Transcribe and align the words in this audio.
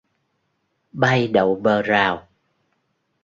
Bay, 0.93 1.27
đậu 1.27 1.55
bờ 1.55 1.81
rào 1.81 2.27